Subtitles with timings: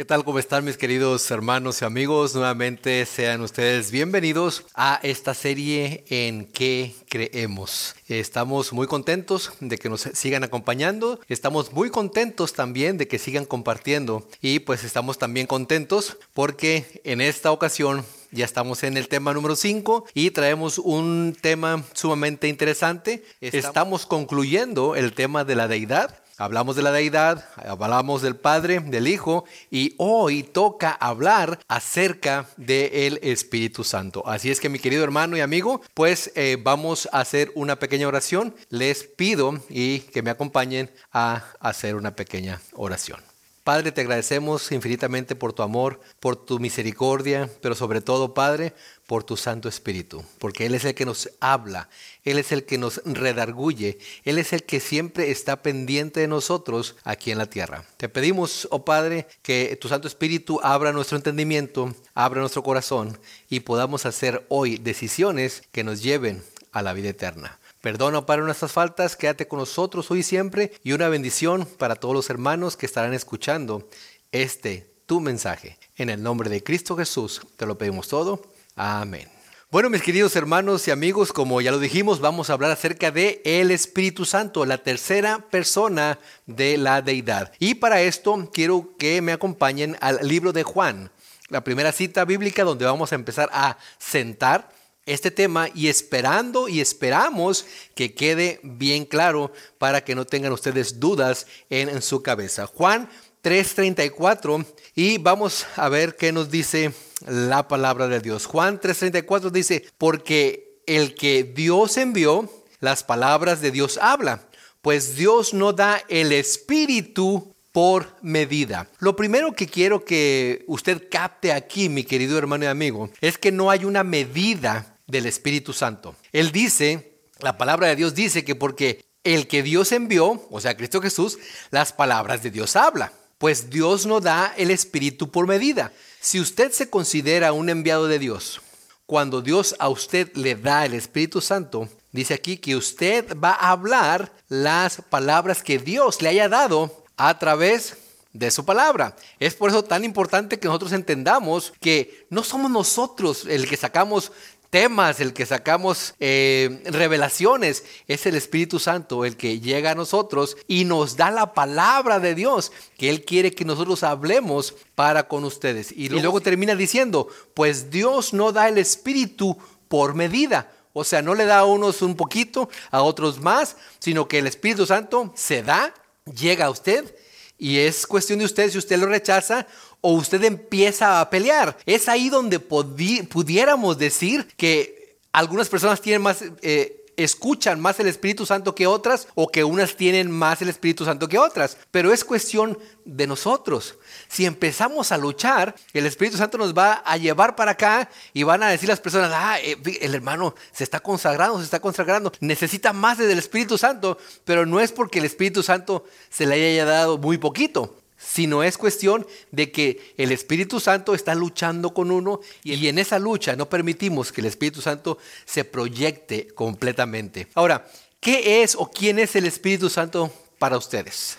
[0.00, 0.24] ¿Qué tal?
[0.24, 2.34] ¿Cómo están mis queridos hermanos y amigos?
[2.34, 7.94] Nuevamente sean ustedes bienvenidos a esta serie en que creemos.
[8.08, 11.20] Estamos muy contentos de que nos sigan acompañando.
[11.28, 14.26] Estamos muy contentos también de que sigan compartiendo.
[14.40, 19.54] Y pues estamos también contentos porque en esta ocasión ya estamos en el tema número
[19.54, 23.22] 5 y traemos un tema sumamente interesante.
[23.42, 29.08] Estamos concluyendo el tema de la deidad Hablamos de la deidad, hablamos del Padre, del
[29.08, 34.26] Hijo y hoy toca hablar acerca del Espíritu Santo.
[34.26, 38.08] Así es que mi querido hermano y amigo, pues eh, vamos a hacer una pequeña
[38.08, 38.54] oración.
[38.70, 43.29] Les pido y que me acompañen a hacer una pequeña oración.
[43.70, 48.74] Padre, te agradecemos infinitamente por tu amor, por tu misericordia, pero sobre todo, Padre,
[49.06, 51.88] por tu Santo Espíritu, porque Él es el que nos habla,
[52.24, 56.96] Él es el que nos redarguye, Él es el que siempre está pendiente de nosotros
[57.04, 57.84] aquí en la tierra.
[57.96, 63.60] Te pedimos, oh Padre, que tu Santo Espíritu abra nuestro entendimiento, abra nuestro corazón y
[63.60, 67.59] podamos hacer hoy decisiones que nos lleven a la vida eterna.
[67.80, 72.14] Perdona para nuestras faltas, quédate con nosotros hoy y siempre y una bendición para todos
[72.14, 73.88] los hermanos que estarán escuchando
[74.32, 75.78] este tu mensaje.
[75.96, 78.42] En el nombre de Cristo Jesús te lo pedimos todo.
[78.76, 79.30] Amén.
[79.70, 83.40] Bueno, mis queridos hermanos y amigos, como ya lo dijimos, vamos a hablar acerca de
[83.46, 87.50] el Espíritu Santo, la tercera persona de la deidad.
[87.58, 91.10] Y para esto quiero que me acompañen al libro de Juan,
[91.48, 94.68] la primera cita bíblica donde vamos a empezar a sentar
[95.06, 101.00] este tema y esperando y esperamos que quede bien claro para que no tengan ustedes
[101.00, 102.66] dudas en, su cabeza.
[102.66, 103.08] Juan
[103.42, 106.92] 3:34 y vamos a ver qué nos dice
[107.26, 108.46] la palabra de Dios.
[108.46, 114.48] Juan 3:34 dice, porque el que Dios envió, las palabras de Dios habla,
[114.80, 118.88] pues Dios no da el espíritu por medida.
[118.98, 123.52] Lo primero que quiero que usted capte aquí, mi querido hermano y amigo, es que
[123.52, 126.16] no hay una medida del Espíritu Santo.
[126.32, 130.76] Él dice, la palabra de Dios dice que porque el que Dios envió, o sea,
[130.76, 131.38] Cristo Jesús,
[131.70, 133.12] las palabras de Dios habla.
[133.38, 135.92] Pues Dios no da el Espíritu por medida.
[136.20, 138.60] Si usted se considera un enviado de Dios,
[139.06, 143.70] cuando Dios a usted le da el Espíritu Santo, dice aquí que usted va a
[143.70, 147.96] hablar las palabras que Dios le haya dado a través
[148.32, 149.14] de su palabra.
[149.38, 154.32] Es por eso tan importante que nosotros entendamos que no somos nosotros el que sacamos
[154.70, 160.56] temas, el que sacamos eh, revelaciones, es el Espíritu Santo el que llega a nosotros
[160.66, 165.44] y nos da la palabra de Dios que Él quiere que nosotros hablemos para con
[165.44, 165.92] ustedes.
[165.92, 170.70] Y luego, y luego termina diciendo, pues Dios no da el Espíritu por medida.
[170.92, 174.46] O sea, no le da a unos un poquito, a otros más, sino que el
[174.46, 175.94] Espíritu Santo se da,
[176.32, 177.14] llega a usted
[177.58, 179.66] y es cuestión de usted si usted lo rechaza
[180.00, 181.76] o usted empieza a pelear.
[181.84, 186.42] Es ahí donde pudiéramos decir que algunas personas tienen más...
[186.62, 191.04] Eh, escuchan más el Espíritu Santo que otras o que unas tienen más el Espíritu
[191.04, 191.76] Santo que otras.
[191.90, 193.96] Pero es cuestión de nosotros.
[194.28, 198.62] Si empezamos a luchar, el Espíritu Santo nos va a llevar para acá y van
[198.62, 202.92] a decir las personas, ah, eh, el hermano se está consagrando, se está consagrando, necesita
[202.92, 207.18] más del Espíritu Santo, pero no es porque el Espíritu Santo se le haya dado
[207.18, 212.86] muy poquito sino es cuestión de que el Espíritu Santo está luchando con uno y
[212.86, 217.48] en esa lucha no permitimos que el Espíritu Santo se proyecte completamente.
[217.54, 221.38] Ahora, ¿qué es o quién es el Espíritu Santo para ustedes?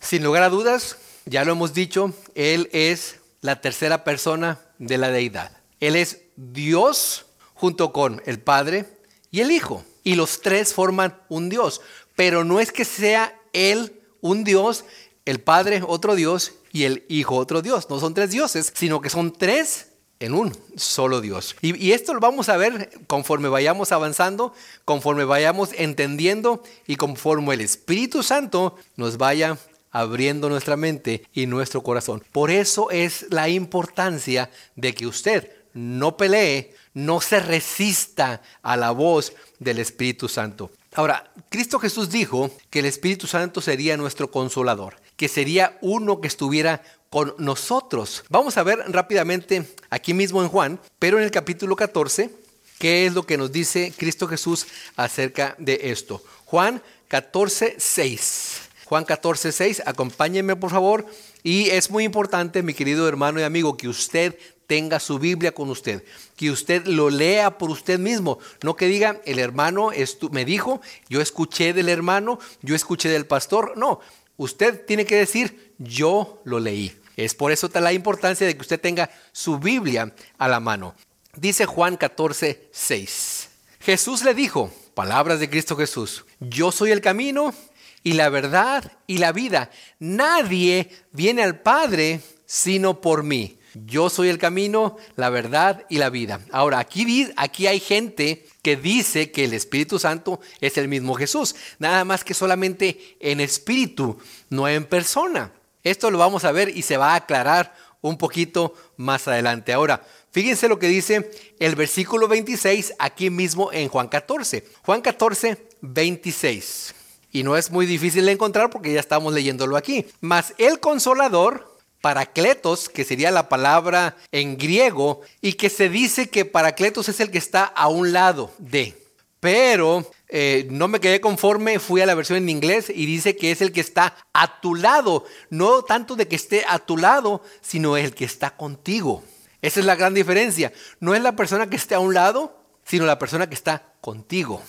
[0.00, 0.96] Sin lugar a dudas,
[1.26, 5.56] ya lo hemos dicho, Él es la tercera persona de la deidad.
[5.80, 8.86] Él es Dios junto con el Padre
[9.30, 9.84] y el Hijo.
[10.04, 11.80] Y los tres forman un Dios.
[12.14, 14.84] Pero no es que sea Él un Dios
[15.24, 17.88] el Padre otro Dios y el Hijo otro Dios.
[17.90, 19.88] No son tres dioses, sino que son tres
[20.22, 21.56] en un solo Dios.
[21.62, 24.54] Y, esto lo vamos a ver conforme vayamos avanzando,
[24.84, 29.58] conforme vayamos entendiendo y conforme el Espíritu Santo nos vaya
[29.90, 32.22] abriendo nuestra mente y nuestro corazón.
[32.32, 38.92] Por eso es la importancia de que usted no pelee, no se resista a la
[38.92, 40.70] voz del Espíritu Santo.
[40.94, 46.28] Ahora, Cristo Jesús dijo que el Espíritu Santo sería nuestro consolador que sería uno que
[46.28, 48.24] estuviera con nosotros.
[48.28, 52.30] Vamos a ver rápidamente aquí mismo en Juan, pero en el capítulo 14,
[52.78, 54.66] qué es lo que nos dice Cristo Jesús
[54.96, 56.22] acerca de esto.
[56.46, 58.60] Juan 14, 6.
[58.86, 61.06] Juan 14, 6, acompáñenme por favor.
[61.42, 65.68] Y es muy importante, mi querido hermano y amigo, que usted tenga su Biblia con
[65.68, 66.02] usted,
[66.34, 69.90] que usted lo lea por usted mismo, no que diga, el hermano
[70.30, 70.80] me dijo,
[71.10, 74.00] yo escuché del hermano, yo escuché del pastor, no,
[74.42, 76.92] Usted tiene que decir, yo lo leí.
[77.16, 80.96] Es por eso la importancia de que usted tenga su Biblia a la mano.
[81.36, 83.48] Dice Juan 14, 6.
[83.78, 87.54] Jesús le dijo, palabras de Cristo Jesús, yo soy el camino
[88.02, 89.70] y la verdad y la vida.
[90.00, 93.58] Nadie viene al Padre sino por mí.
[93.74, 96.40] Yo soy el camino, la verdad y la vida.
[96.50, 101.54] Ahora, aquí, aquí hay gente que dice que el Espíritu Santo es el mismo Jesús,
[101.78, 104.18] nada más que solamente en espíritu,
[104.50, 105.52] no en persona.
[105.82, 109.72] Esto lo vamos a ver y se va a aclarar un poquito más adelante.
[109.72, 114.64] Ahora, fíjense lo que dice el versículo 26 aquí mismo en Juan 14.
[114.82, 116.94] Juan 14, 26.
[117.32, 120.06] Y no es muy difícil de encontrar porque ya estamos leyéndolo aquí.
[120.20, 121.71] Mas el consolador,
[122.02, 127.30] Paracletos, que sería la palabra en griego, y que se dice que Paracletos es el
[127.30, 129.00] que está a un lado de.
[129.38, 133.52] Pero eh, no me quedé conforme, fui a la versión en inglés y dice que
[133.52, 135.24] es el que está a tu lado.
[135.48, 139.22] No tanto de que esté a tu lado, sino el que está contigo.
[139.62, 140.72] Esa es la gran diferencia.
[140.98, 144.60] No es la persona que esté a un lado, sino la persona que está contigo.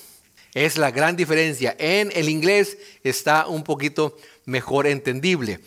[0.53, 1.75] Es la gran diferencia.
[1.79, 5.61] En el inglés está un poquito mejor entendible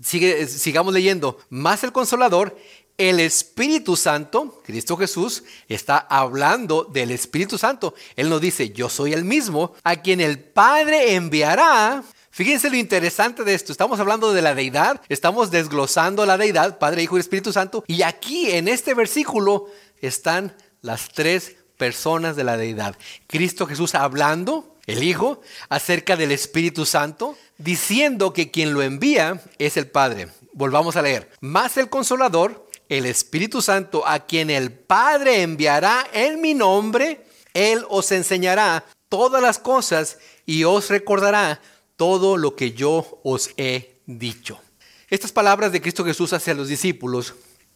[0.00, 1.38] sigamos leyendo.
[1.48, 2.56] Más el consolador,
[3.00, 7.94] el Espíritu Santo, Cristo Jesús, está hablando del Espíritu Santo.
[8.14, 12.02] Él nos dice, yo soy el mismo, a quien el Padre enviará.
[12.30, 13.72] Fíjense lo interesante de esto.
[13.72, 17.84] Estamos hablando de la deidad, estamos desglosando la deidad, Padre, Hijo y Espíritu Santo.
[17.86, 19.66] Y aquí en este versículo
[20.00, 22.96] están las tres personas de la deidad.
[23.26, 29.76] Cristo Jesús hablando, el Hijo, acerca del Espíritu Santo, diciendo que quien lo envía es
[29.76, 30.28] el Padre.
[30.52, 31.30] Volvamos a leer.
[31.40, 37.84] Más el consolador, el Espíritu Santo, a quien el Padre enviará en mi nombre, Él
[37.88, 41.60] os enseñará todas las cosas y os recordará
[41.96, 44.60] todo lo que yo os he dicho.
[45.08, 47.34] Estas palabras de Cristo Jesús hacia los discípulos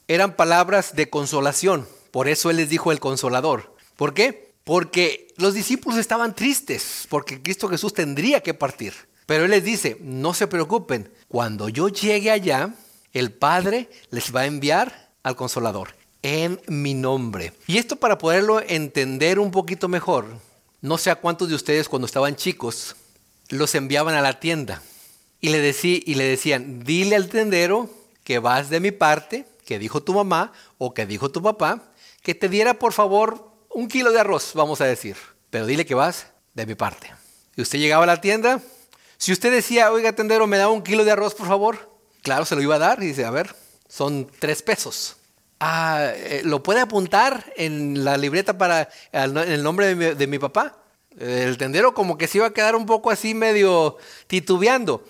[0.09, 1.87] eran palabras de consolación.
[2.11, 3.75] Por eso Él les dijo el consolador.
[3.97, 4.54] ¿Por qué?
[4.65, 8.95] Porque los discípulos estaban tristes, porque Cristo Jesús tendría que partir.
[9.27, 12.75] Pero Él les dice, no se preocupen, cuando yo llegue allá,
[13.13, 17.53] el Padre les va a enviar al consolador en mi nombre.
[17.67, 20.27] Y esto para poderlo entender un poquito mejor,
[20.81, 22.97] no sé a cuántos de ustedes cuando estaban chicos
[23.51, 24.83] los enviaban a la tienda
[25.41, 27.91] y le, y le decían, dile al tendero
[28.23, 32.35] que vas de mi parte, que dijo tu mamá o que dijo tu papá, que
[32.35, 35.17] te diera por favor un kilo de arroz, vamos a decir,
[35.51, 37.13] pero dile que vas de mi parte.
[37.57, 38.61] Y usted llegaba a la tienda
[39.25, 41.91] si usted decía, oiga, tendero, ¿me da un kilo de arroz, por favor?
[42.23, 43.55] Claro, se lo iba a dar y dice, a ver,
[43.89, 45.17] son tres pesos.
[45.61, 50.77] Ah, eh, ¿lo puede apuntar en la libreta para el nombre de mi, papá?
[51.19, 53.97] El tendero como que se iba a quedar un poco así medio
[54.27, 55.05] titubeando.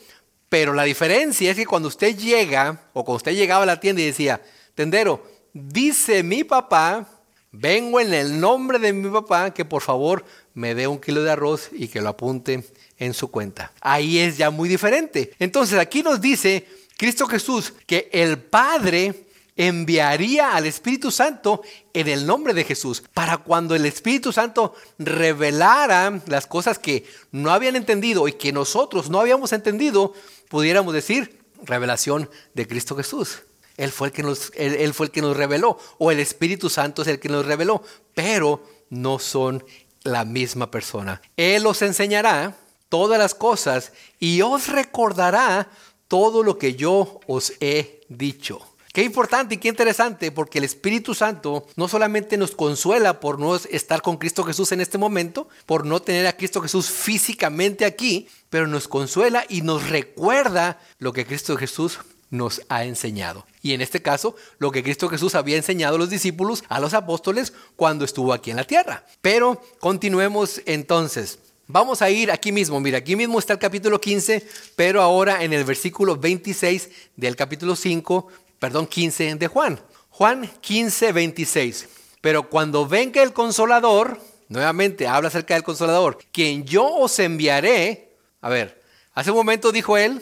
[0.48, 4.02] Pero la diferencia es que cuando usted llega, o cuando usted llegaba a la tienda
[4.02, 4.40] y decía,
[4.74, 7.08] tendero, dice mi papá,
[7.54, 10.24] vengo en el nombre de mi papá, que por favor
[10.54, 12.64] me dé un kilo de arroz y que lo apunte
[12.98, 13.72] en su cuenta.
[13.80, 15.32] Ahí es ya muy diferente.
[15.38, 16.66] Entonces aquí nos dice
[16.96, 21.62] Cristo Jesús que el Padre enviaría al Espíritu Santo
[21.92, 27.50] en el nombre de Jesús, para cuando el Espíritu Santo revelara las cosas que no
[27.50, 30.12] habían entendido y que nosotros no habíamos entendido,
[30.48, 33.42] pudiéramos decir revelación de Cristo Jesús.
[33.76, 37.02] Él fue el que nos, él fue el que nos reveló, o el Espíritu Santo
[37.02, 37.82] es el que nos reveló,
[38.14, 39.64] pero no son
[40.02, 41.20] la misma persona.
[41.36, 42.56] Él os enseñará
[42.88, 45.68] todas las cosas y os recordará
[46.08, 48.60] todo lo que yo os he dicho.
[48.92, 53.56] Qué importante y qué interesante, porque el Espíritu Santo no solamente nos consuela por no
[53.56, 58.28] estar con Cristo Jesús en este momento, por no tener a Cristo Jesús físicamente aquí,
[58.50, 61.98] pero nos consuela y nos recuerda lo que Cristo Jesús
[62.34, 63.46] nos ha enseñado.
[63.62, 66.92] Y en este caso, lo que Cristo Jesús había enseñado a los discípulos, a los
[66.92, 69.06] apóstoles, cuando estuvo aquí en la tierra.
[69.22, 71.38] Pero continuemos entonces.
[71.66, 75.54] Vamos a ir aquí mismo, mira, aquí mismo está el capítulo 15, pero ahora en
[75.54, 79.80] el versículo 26 del capítulo 5, perdón, 15 de Juan.
[80.10, 81.88] Juan 15, 26.
[82.20, 88.12] Pero cuando venga el consolador, nuevamente habla acerca del consolador, quien yo os enviaré,
[88.42, 88.82] a ver,
[89.14, 90.20] hace un momento dijo él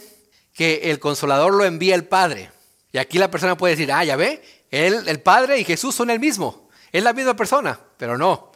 [0.52, 2.50] que el consolador lo envía el Padre.
[2.92, 6.10] Y aquí la persona puede decir, ah, ya ve, él, el Padre y Jesús son
[6.10, 8.52] el mismo, es la misma persona, pero no.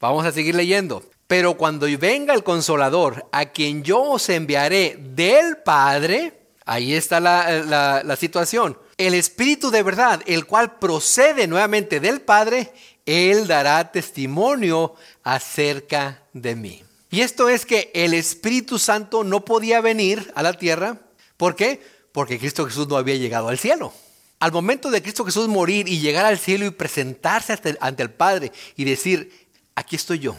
[0.00, 1.04] Vamos a seguir leyendo.
[1.26, 8.02] Pero cuando venga el consolador, a quien yo os enviaré del Padre, ahí está la,
[8.02, 8.76] la situación.
[8.96, 12.72] El Espíritu de verdad, el cual procede nuevamente del Padre,
[13.06, 16.82] Él dará testimonio acerca de mí.
[17.10, 20.98] Y esto es que el Espíritu Santo no podía venir a la tierra.
[21.40, 21.82] ¿Por qué?
[22.12, 23.94] Porque Cristo Jesús no había llegado al cielo.
[24.40, 28.52] Al momento de Cristo Jesús morir y llegar al cielo y presentarse ante el Padre
[28.76, 30.36] y decir, aquí estoy yo.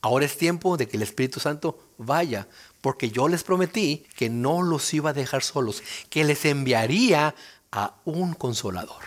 [0.00, 2.46] Ahora es tiempo de que el Espíritu Santo vaya,
[2.80, 7.34] porque yo les prometí que no los iba a dejar solos, que les enviaría
[7.72, 9.02] a un consolador,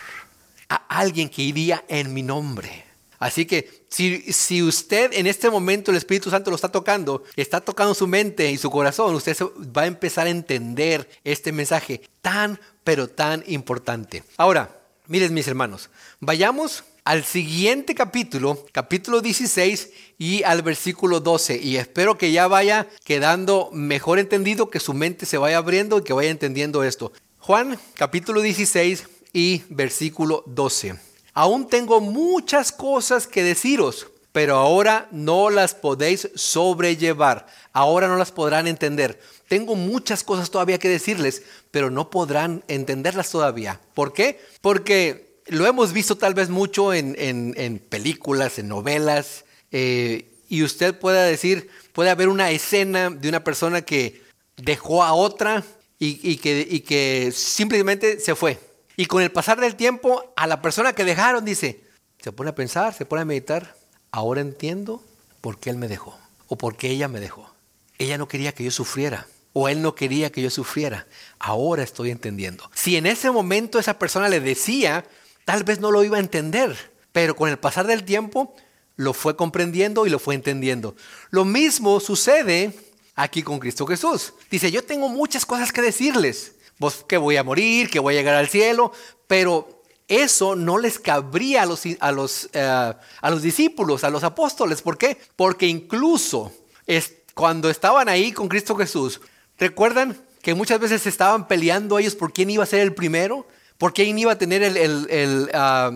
[0.67, 2.86] a alguien que iría en mi nombre.
[3.19, 7.61] Así que si, si, usted en este momento el Espíritu Santo lo está tocando, está
[7.61, 9.35] tocando su mente y su corazón, usted
[9.75, 14.23] va a empezar a entender este mensaje tan, pero tan importante.
[14.37, 21.57] Ahora, miren mis hermanos, vayamos al siguiente capítulo, capítulo 16 y al versículo 12.
[21.57, 26.03] Y espero que ya vaya quedando mejor entendido, que su mente se vaya abriendo y
[26.03, 27.13] que vaya entendiendo esto.
[27.39, 30.99] Juan capítulo 16 y versículo 12.
[31.37, 37.45] Aún tengo muchas cosas que deciros, pero ahora no las podéis sobrellevar.
[37.73, 39.21] Ahora no las podrán entender.
[39.47, 43.79] Tengo muchas cosas todavía que decirles, pero no podrán entenderlas todavía.
[43.93, 44.41] ¿Por qué?
[44.61, 51.23] Porque lo hemos visto tal vez mucho en, películas, en novelas, eh, y usted pueda
[51.23, 54.23] decir, puede haber una escena de una persona que
[54.55, 55.63] dejó a otra
[55.99, 58.57] y, que, y que simplemente se fue
[58.97, 61.81] y con el pasar del tiempo, a la persona que dejaron, dice,
[62.19, 63.75] se pone a pensar, se pone a meditar,
[64.11, 65.03] ahora entiendo
[65.39, 67.53] por qué él me dejó o por qué ella me dejó.
[67.99, 71.07] Ella no quería que yo sufriera o él no quería que yo sufriera.
[71.37, 72.69] Ahora estoy entendiendo.
[72.73, 75.05] Si en ese momento esa persona le decía,
[75.45, 78.55] tal vez no lo iba a entender, pero con el pasar del tiempo
[78.95, 80.95] lo fue comprendiendo y lo fue entendiendo.
[81.29, 82.73] Lo mismo sucede
[83.15, 84.33] aquí con Cristo Jesús.
[84.49, 88.17] Dice, yo tengo muchas cosas que decirles, vos que voy a morir, que voy a
[88.17, 88.91] llegar al cielo,
[89.27, 94.23] pero eso no les cabría a los, a los, eh, a los discípulos, a los
[94.23, 94.81] apóstoles.
[94.81, 95.17] ¿Por qué?
[95.35, 96.51] Porque incluso
[96.85, 99.19] es, cuando estaban ahí con Cristo Jesús,
[99.57, 103.45] ¿recuerdan que muchas veces estaban peleando ellos por quién iba a ser el primero?
[103.77, 105.91] ¿Por quién iba a tener el, el, ah,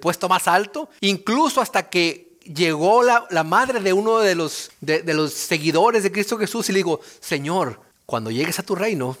[0.00, 0.88] puesto más alto?
[1.00, 6.02] Incluso hasta que llegó la, la madre de uno de los, de, de los seguidores
[6.02, 9.16] de Cristo Jesús y le digo, Señor, cuando llegues a tu reino,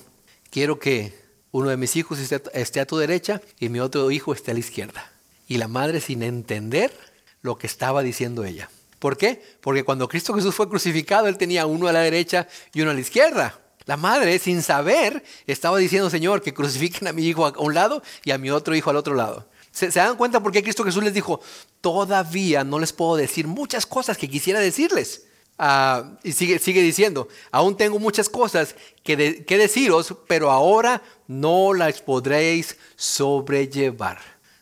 [0.52, 1.12] quiero que
[1.50, 4.60] uno de mis hijos esté, a tu derecha y mi otro hijo esté a la
[4.60, 5.10] izquierda.
[5.48, 6.96] Y la madre sin entender
[7.40, 8.70] lo que estaba diciendo ella.
[9.00, 9.42] ¿Por qué?
[9.60, 12.94] Porque cuando Cristo Jesús fue crucificado, él tenía uno a la derecha y uno a
[12.94, 13.58] la izquierda.
[13.86, 18.02] La madre, sin saber, estaba diciendo, Señor, que crucifiquen a mi hijo a un lado
[18.24, 19.48] y a mi otro hijo al otro lado.
[19.72, 21.40] ¿Se, ¿Se, dan cuenta por qué Cristo Jesús les dijo,
[21.80, 25.24] todavía no les puedo decir muchas cosas que quisiera decirles?
[25.58, 31.72] Ah, y sigue, sigue diciendo, aún tengo muchas cosas que, que deciros, pero ahora no
[31.72, 34.18] las podréis sobrellevar.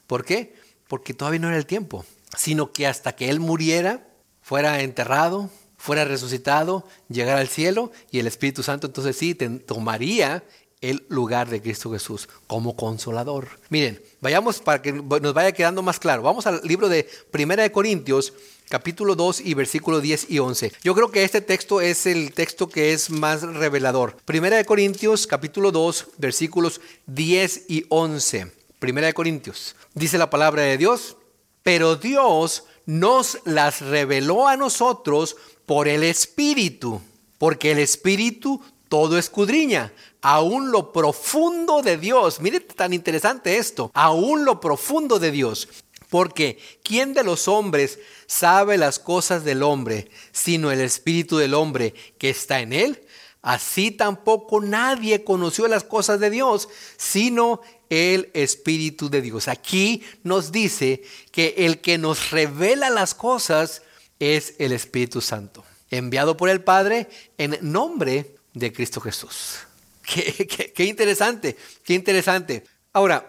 [0.06, 0.54] ¿Por qué?
[0.88, 2.04] Porque todavía no era el tiempo,
[2.36, 4.08] sino que hasta que Él muriera,
[4.42, 10.44] fuera enterrado, fuera resucitado, llegara al cielo y el Espíritu Santo entonces sí tomaría
[10.80, 13.48] el lugar de Cristo Jesús como consolador.
[13.68, 16.22] Miren, vayamos para que nos vaya quedando más claro.
[16.22, 18.32] Vamos al libro de Primera de Corintios,
[18.70, 20.72] capítulo 2 y versículo 10 y 11.
[20.84, 24.16] Yo creo que este texto es el texto que es más revelador.
[24.24, 28.52] Primera de Corintios, capítulo 2, versículos 10 y 11.
[28.78, 29.74] Primera de Corintios.
[29.94, 31.16] Dice la palabra de Dios,
[31.64, 35.36] pero Dios nos las reveló a nosotros
[35.66, 37.02] por el Espíritu,
[37.38, 42.40] porque el Espíritu todo escudriña, aún lo profundo de Dios.
[42.40, 45.68] Mire tan interesante esto, aún lo profundo de Dios.
[46.10, 51.94] Porque ¿quién de los hombres sabe las cosas del hombre, sino el espíritu del hombre
[52.18, 53.00] que está en él?
[53.42, 59.48] Así tampoco nadie conoció las cosas de Dios, sino el Espíritu de Dios.
[59.48, 61.02] Aquí nos dice
[61.32, 63.82] que el que nos revela las cosas
[64.18, 69.58] es el Espíritu Santo, enviado por el Padre en nombre de Cristo Jesús.
[70.02, 72.64] Qué, interesante, qué interesante.
[72.92, 73.28] Ahora,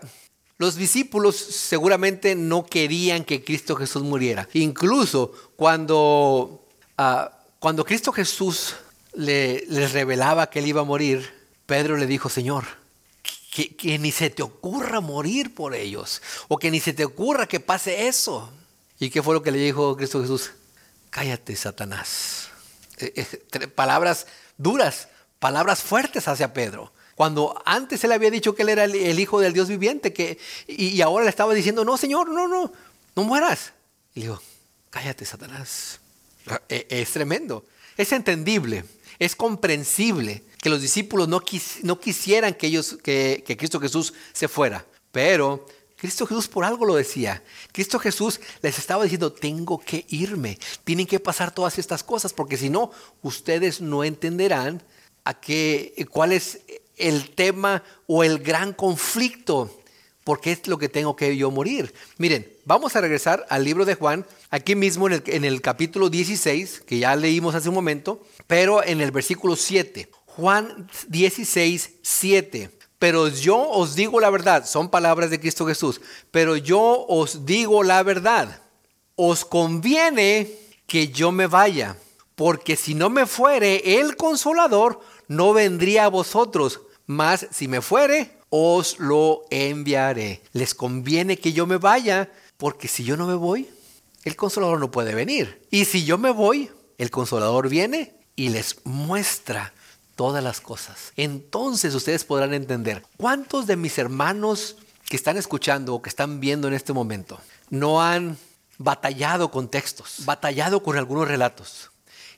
[0.62, 4.48] los discípulos seguramente no querían que Cristo Jesús muriera.
[4.54, 6.68] Incluso cuando,
[7.00, 8.76] ah, cuando Cristo Jesús
[9.14, 11.34] le, les revelaba que él iba a morir,
[11.66, 12.66] Pedro le dijo, Señor,
[13.52, 17.60] que, ni se te ocurra morir por ellos, o que ni se te ocurra que
[17.60, 18.54] pase eso.
[19.00, 20.52] ¿Y qué fue lo que le dijo Cristo Jesús?
[21.10, 22.50] Cállate, Satanás.
[22.98, 24.28] Eh, eh, palabras
[24.58, 25.08] duras,
[25.40, 26.94] palabras fuertes hacia Pedro.
[27.22, 31.00] Cuando antes él había dicho que él era el, hijo del Dios viviente que, y,
[31.02, 32.74] ahora le estaba diciendo, no, Señor, no, no,
[33.16, 33.74] no mueras.
[34.16, 34.42] Y le digo,
[34.90, 36.00] cállate, Satanás.
[36.68, 37.64] E, es, tremendo.
[37.96, 38.86] Es entendible,
[39.20, 41.42] es comprensible que los discípulos no,
[42.00, 44.84] quisieran que, ellos, que Cristo Jesús se fuera.
[45.12, 47.44] Pero Cristo Jesús por algo lo decía.
[47.72, 52.58] Cristo Jesús les estaba diciendo, tengo que irme, tienen que pasar todas estas cosas, porque
[52.58, 52.90] si no,
[53.22, 54.82] ustedes no entenderán
[55.24, 56.62] a qué, cuál es
[57.02, 59.82] el tema o el gran conflicto
[60.24, 61.94] porque es lo que tengo que yo morir.
[62.18, 67.00] Miren, vamos a regresar al libro de Juan, aquí mismo en el, capítulo 16, que
[67.00, 70.10] ya leímos hace un momento, pero en el versículo 7.
[70.26, 72.70] Juan 16, 7.
[73.00, 77.82] Pero yo os digo la verdad, son palabras de Cristo Jesús, pero yo os digo
[77.82, 78.62] la verdad,
[79.16, 80.56] os conviene
[80.86, 81.98] que yo me vaya,
[82.36, 88.38] porque si no me fuere, el consolador no vendría a vosotros, mas si me fuere,
[88.50, 90.42] os lo enviaré.
[90.54, 93.70] Les conviene que yo me vaya, porque si yo no me voy,
[94.24, 95.66] el consolador no puede venir.
[95.72, 99.74] Y si yo me voy, el consolador viene y les muestra
[100.16, 101.14] todas las cosas.
[101.16, 104.76] Entonces ustedes podrán entender cuántos de mis hermanos
[105.10, 107.40] que están escuchando o que están viendo en este momento
[107.72, 108.38] no han
[108.78, 111.90] batallado con textos, batallado con algunos relatos.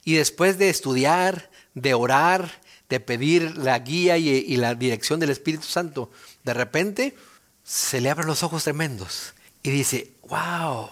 [0.05, 2.61] Y después de estudiar, de orar,
[2.93, 6.11] de pedir la guía y, la dirección del Espíritu Santo,
[6.43, 7.15] de repente
[7.63, 9.33] se le abren los ojos tremendos
[9.63, 10.89] y dice, wow,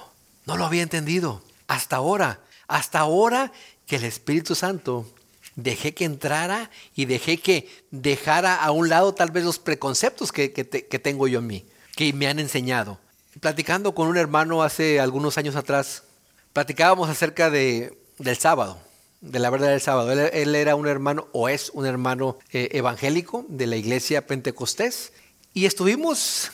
[0.47, 1.43] no lo había entendido.
[1.67, 3.51] Hasta ahora, hasta ahora
[3.85, 5.05] que el Espíritu Santo
[5.55, 10.49] dejé que entrara y dejé que dejara a un lado tal vez los preconceptos que,
[10.49, 11.65] tengo yo en mí,
[11.95, 12.97] que me han enseñado.
[13.41, 16.01] Platicando con un hermano hace algunos años atrás,
[16.51, 18.81] platicábamos acerca de, del sábado,
[19.21, 20.11] de la verdad del sábado.
[20.11, 25.13] Él, era un hermano o es un hermano eh, evangélico de la iglesia Pentecostés
[25.53, 26.51] y estuvimos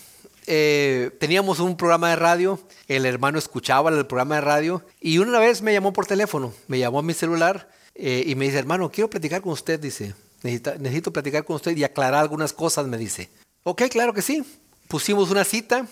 [0.50, 2.58] eh, teníamos un programa de radio,
[2.88, 6.80] el hermano escuchaba el programa de radio y una vez me llamó por teléfono, me
[6.80, 10.16] llamó a mi celular eh, y me dice, hermano, quiero platicar con usted, dice.
[10.44, 13.30] necesito platicar con usted y aclarar algunas cosas, me dice.
[13.64, 14.44] Ok, claro que sí.
[14.88, 15.86] Pusimos una cita.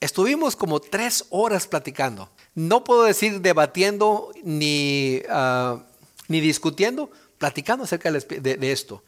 [0.00, 2.30] Estuvimos como tres horas platicando.
[2.56, 5.84] No puedo decir debatiendo ni, ah,
[6.30, 9.02] ni discutiendo, platicando acerca de, esto.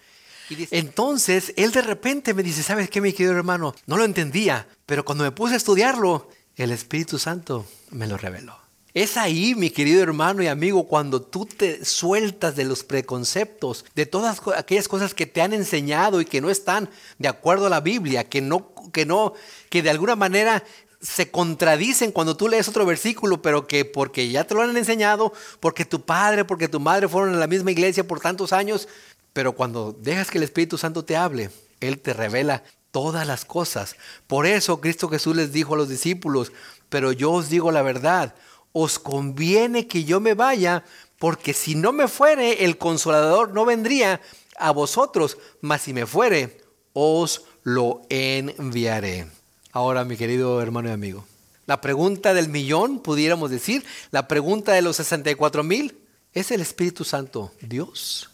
[0.71, 3.75] Entonces, él de repente me dice, ¿sabes qué, mi querido hermano?
[3.87, 8.59] No lo entendía, pero cuando me puse a estudiarlo, el Espíritu Santo me lo reveló.
[8.93, 14.05] Es ahí, mi querido hermano y amigo, cuando tú te sueltas de los preconceptos, de
[14.05, 17.81] todas aquellas cosas que te han enseñado y que no están de acuerdo a la
[17.81, 19.33] Biblia, que no, que no,
[19.71, 20.65] que de alguna manera
[21.03, 25.33] se contradicen cuando tú lees otro versículo, pero que porque ya te lo han enseñado,
[25.59, 28.89] porque tu padre, porque tu madre fueron en la misma iglesia por tantos años,
[29.33, 32.63] pero cuando dejas que el Espíritu Santo te hable, Él te revela
[32.93, 33.97] todas las cosas.
[34.29, 36.53] Por eso Cristo Jesús les dijo a los discípulos,
[36.89, 38.37] pero yo os digo la verdad,
[38.73, 40.85] os conviene que yo me vaya,
[41.19, 44.21] porque si no me fuere, el consolador no vendría
[44.57, 46.61] a vosotros, mas si me fuere,
[46.93, 49.42] os lo enviaré.
[49.75, 51.27] Ahora, mi querido hermano y amigo,
[51.65, 55.97] la pregunta del millón, pudiéramos decir, la pregunta de los 64 mil,
[56.35, 58.29] ¿es el Espíritu Santo Dios?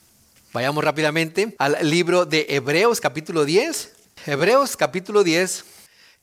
[0.53, 3.93] Vayamos rápidamente al libro de Hebreos capítulo 10.
[4.27, 5.65] Hebreos capítulo 10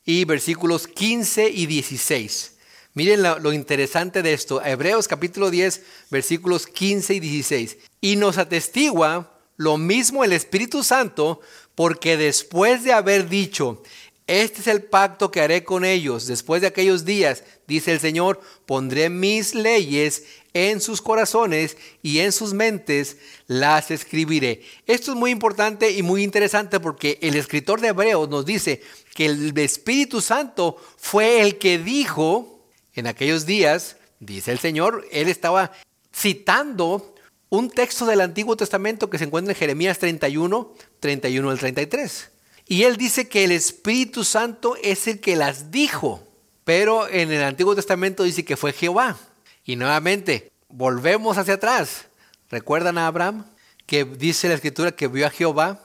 [0.04, 2.58] y versículos 15 y 16.
[2.94, 4.62] Miren lo, interesante de esto.
[4.62, 7.78] Hebreos capítulo 10, versículos 15 y 16.
[8.02, 11.40] Y nos atestigua lo mismo el Espíritu Santo,
[11.76, 13.82] porque después de haber dicho,
[14.28, 18.40] este es el pacto que haré con ellos después de aquellos días, dice el Señor,
[18.66, 24.64] pondré mis leyes en sus corazones y en sus mentes las escribiré.
[24.88, 28.82] Esto es muy importante y muy interesante porque el escritor de Hebreos nos dice
[29.14, 35.28] que el Espíritu Santo fue el que dijo, en aquellos días, dice el Señor, él
[35.28, 35.72] estaba
[36.16, 37.14] citando
[37.50, 42.30] un texto del Antiguo Testamento que se encuentra en Jeremías 31, 31 al 33.
[42.68, 46.28] Y él dice que el Espíritu Santo es el que las dijo,
[46.64, 49.18] pero en el Antiguo Testamento dice que fue Jehová.
[49.64, 52.08] Y nuevamente, volvemos hacia atrás.
[52.50, 53.46] ¿Recuerdan a Abraham?
[53.86, 55.80] Que dice la escritura que vio a Jehová,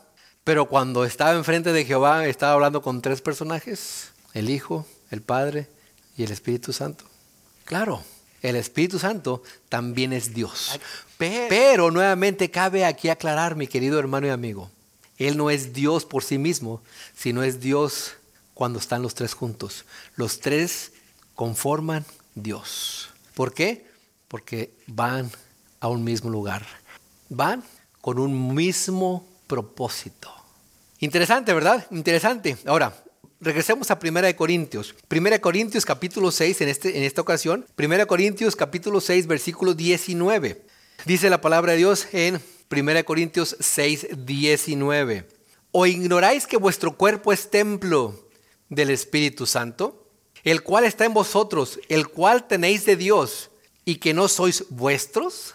[0.45, 5.69] pero cuando estaba enfrente de Jehová estaba hablando con tres personajes, el Hijo, el Padre
[6.17, 7.05] y el Espíritu Santo.
[7.65, 8.03] Claro,
[8.43, 10.81] el Espíritu Santo también es Dios.
[11.19, 14.71] Pero, nuevamente cabe aquí aclarar, mi querido hermano y amigo,
[15.21, 16.83] Él no es Dios por sí mismo,
[17.15, 18.15] sino es Dios
[18.55, 19.85] cuando están los tres juntos.
[20.17, 20.93] Los tres
[21.35, 23.11] conforman Dios.
[23.35, 23.87] ¿Por qué?
[24.29, 25.31] Porque van
[25.79, 26.67] a un mismo lugar.
[27.29, 27.63] Van
[28.01, 30.33] con un mismo propósito.
[31.01, 31.87] Interesante, ¿verdad?
[31.91, 32.57] Interesante.
[32.65, 32.95] Ahora,
[33.41, 34.95] regresemos a 1 Corintios.
[35.11, 37.67] 1 Corintios capítulo 6 en, este, en esta ocasión.
[37.79, 40.65] 1 Corintios capítulo 6 versículo 19.
[41.05, 45.29] Dice la palabra de Dios en 1 Corintios 6, 19.
[45.73, 48.29] ¿O ignoráis que vuestro cuerpo es templo
[48.69, 50.07] del Espíritu Santo,
[50.45, 53.51] el cual está en vosotros, el cual tenéis de Dios,
[53.85, 55.55] y que no sois vuestros?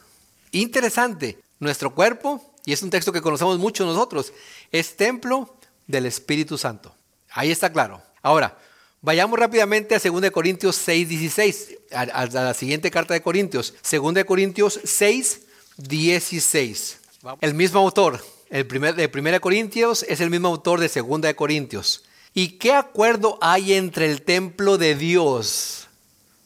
[0.51, 1.39] Interesante.
[1.59, 4.33] Nuestro cuerpo, y es un texto que conocemos mucho nosotros,
[4.71, 5.55] es templo
[5.87, 6.93] del Espíritu Santo.
[7.29, 8.01] Ahí está claro.
[8.21, 8.57] Ahora,
[9.05, 13.75] Vayamos rápidamente a 2 Corintios 6, 16, a, la siguiente carta de Corintios.
[13.87, 15.41] 2 Corintios 6,
[15.77, 17.01] 16.
[17.41, 22.03] El mismo autor, el primer, de 1 Corintios es el mismo autor de 2 Corintios.
[22.33, 25.87] ¿Y qué acuerdo hay entre el templo de Dios?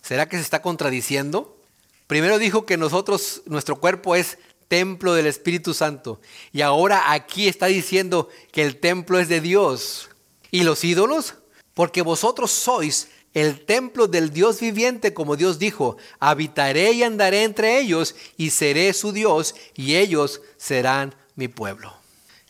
[0.01, 1.57] ¿Será que se está contradiciendo?
[2.07, 4.37] Primero dijo que nosotros, nuestro cuerpo es
[4.67, 6.21] templo del Espíritu Santo.
[6.53, 10.09] Y ahora aquí está diciendo que el templo es de Dios.
[10.51, 11.35] ¿Y los ídolos?
[11.73, 17.79] Porque vosotros sois el templo del Dios viviente, como Dios dijo, habitaré y andaré entre
[17.79, 21.93] ellos y seré su Dios y ellos serán mi pueblo.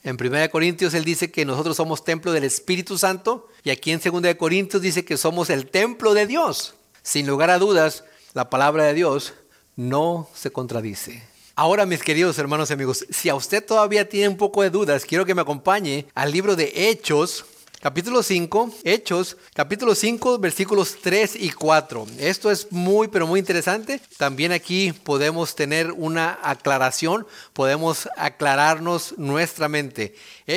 [0.03, 3.99] En 1 Corintios él dice que nosotros somos templo del Espíritu Santo y aquí en
[3.99, 6.75] 2 Corintios dice que somos el templo de Dios.
[7.03, 9.33] Sin lugar a dudas, la palabra de Dios
[9.75, 11.23] no se contradice.
[11.55, 15.03] Ahora, mis queridos hermanos y amigos, si a usted todavía tiene un poco de dudas,
[15.03, 17.45] quiero que me acompañe al libro de Hechos,
[17.81, 22.07] Capítulo 5, Hechos, capítulo 5, versículos 3 y 4.
[22.17, 24.01] Esto es muy, pero muy interesante.
[24.17, 30.13] También aquí podemos tener una aclaración, podemos aclararnos nuestra mente.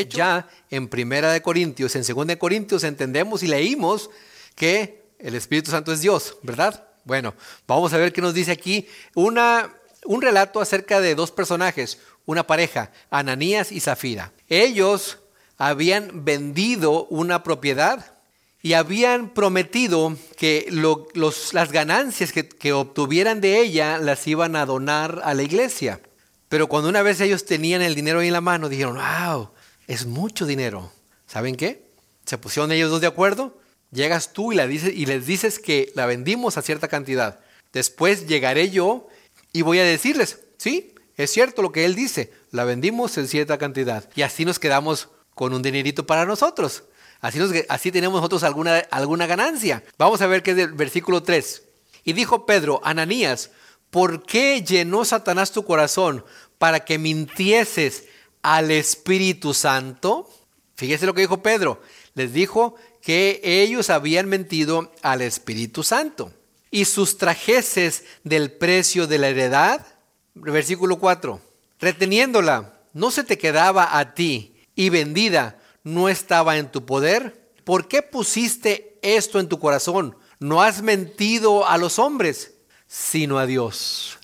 [0.08, 4.10] Ya en Primera de Corintios, en Segunda de Corintios entendemos y leímos
[4.56, 6.88] que el Espíritu Santo es Dios, ¿verdad?
[7.04, 7.34] Bueno,
[7.68, 9.72] vamos a ver qué nos dice aquí una,
[10.04, 14.32] un relato acerca de dos personajes, una pareja, Ananías y Zafira.
[14.48, 15.18] Ellos
[15.68, 18.14] habían vendido una propiedad
[18.62, 25.34] y habían prometido que las ganancias que, obtuvieran de ella las iban a donar a
[25.34, 26.00] la iglesia.
[26.48, 29.50] Pero cuando una vez ellos tenían el dinero ahí en la mano, dijeron, wow,
[29.86, 30.90] es mucho dinero.
[31.28, 31.86] ¿Saben qué?
[32.26, 33.56] Se pusieron ellos dos de acuerdo.
[33.92, 37.38] Llegas tú y les dices que la vendimos a cierta cantidad.
[37.72, 39.06] Después llegaré yo
[39.52, 43.58] y voy a decirles, sí, es cierto lo que él dice, la vendimos en cierta
[43.58, 44.10] cantidad.
[44.16, 46.84] Y así nos quedamos con un dinerito para nosotros.
[47.22, 49.84] Así, tenemos nosotros alguna, alguna ganancia.
[49.96, 51.62] Vamos a ver qué es el versículo 3.
[52.02, 53.50] Y dijo Pedro, Ananías,
[53.90, 56.24] ¿por qué llenó Satanás tu corazón
[56.58, 58.04] para que mintieses
[58.42, 60.28] al Espíritu Santo?
[60.74, 61.80] Fíjese lo que dijo Pedro.
[62.14, 66.32] Les dijo que ellos habían mentido al Espíritu Santo
[66.72, 69.86] y sustrajeses del precio de la heredad.
[70.34, 71.40] Versículo 4.
[71.78, 77.50] Reteniéndola, no se te quedaba a ti y vendida no estaba en tu poder?
[77.64, 80.16] ¿Por qué pusiste esto en tu corazón?
[80.38, 82.54] No has mentido a los hombres,
[82.86, 84.18] sino a Dios.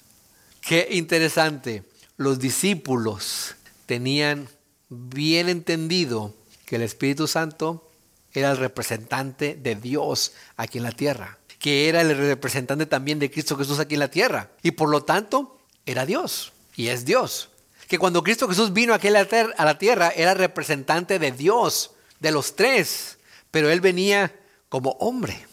[0.60, 1.84] Qué interesante.
[2.16, 3.54] Los discípulos
[3.86, 4.48] tenían
[4.88, 6.34] bien entendido
[6.66, 7.90] que el Espíritu Santo
[8.32, 13.30] era el representante de Dios aquí en la tierra, que era el representante también de
[13.30, 17.50] Cristo Jesús aquí en la tierra, y por lo tanto era Dios, y es Dios
[17.88, 23.18] que cuando Cristo Jesús vino a la tierra era representante de Dios, de los tres,
[23.50, 25.46] pero él venía como hombre.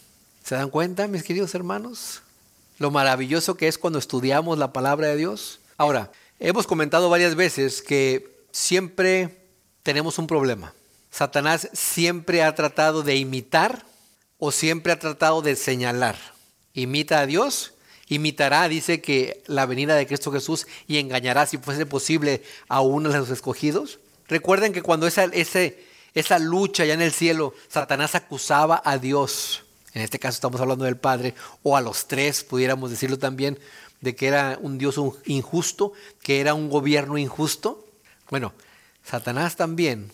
[0.44, 2.22] ¿Se dan cuenta, mis queridos hermanos?
[2.78, 5.60] Lo maravilloso que es cuando estudiamos la palabra de Dios.
[5.78, 9.48] Ahora, hemos comentado varias veces que siempre
[9.82, 10.74] tenemos un problema.
[11.10, 13.86] Satanás siempre ha tratado de imitar
[14.38, 16.16] o siempre ha tratado de señalar.
[16.74, 17.72] Imita a Dios
[18.08, 23.10] imitará, dice que la venida de Cristo Jesús y engañará, si fuese posible, a uno
[23.10, 23.98] de los escogidos.
[24.28, 30.02] Recuerden que cuando esa, esa lucha ya en el cielo, Satanás acusaba a Dios, en
[30.02, 33.58] este caso estamos hablando del Padre, o a los tres, pudiéramos decirlo también,
[34.00, 35.92] de que era un Dios injusto,
[36.22, 37.86] que era un gobierno injusto.
[38.30, 38.52] Bueno,
[39.04, 40.12] Satanás también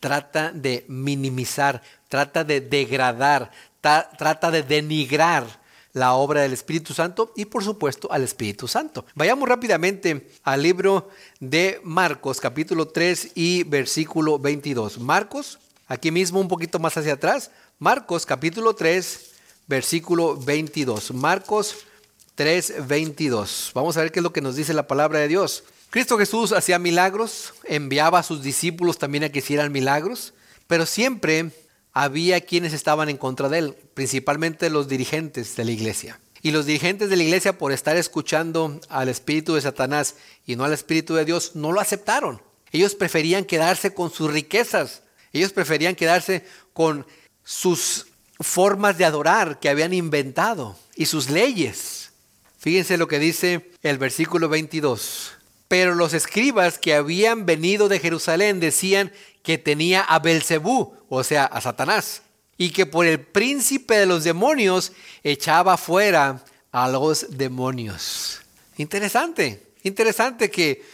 [0.00, 3.50] trata de minimizar, trata de degradar,
[3.80, 5.59] trata de denigrar
[5.92, 9.04] la obra del Espíritu Santo y por supuesto al Espíritu Santo.
[9.14, 11.08] Vayamos rápidamente al libro
[11.40, 14.98] de Marcos capítulo 3 y versículo 22.
[15.00, 19.30] Marcos, aquí mismo un poquito más hacia atrás, Marcos capítulo 3
[19.70, 21.14] versículo 22.
[21.14, 21.86] Marcos
[22.34, 23.70] 3, 22.
[23.72, 25.62] Vamos a ver qué es lo que nos dice la palabra de Dios.
[25.90, 30.34] Cristo Jesús hacía milagros, enviaba a sus discípulos también a que hicieran milagros,
[30.66, 31.52] pero siempre
[31.92, 36.20] había quienes estaban en contra de él, principalmente los dirigentes de la iglesia.
[36.42, 40.14] Y los dirigentes de la iglesia, por estar escuchando al espíritu de Satanás
[40.46, 42.40] y no al espíritu de Dios, no lo aceptaron.
[42.72, 45.02] Ellos preferían quedarse con sus riquezas.
[45.32, 47.06] Ellos preferían quedarse con
[47.44, 48.06] sus
[48.38, 52.12] formas de adorar que habían inventado y sus leyes.
[52.58, 55.32] Fíjense lo que dice el versículo 22.
[55.68, 61.44] Pero los escribas que habían venido de Jerusalén decían que tenía a Belcebú, o sea,
[61.44, 62.22] a Satanás,
[62.56, 68.40] y que por el príncipe de los demonios echaba fuera a los demonios.
[68.76, 70.84] Interesante, interesante que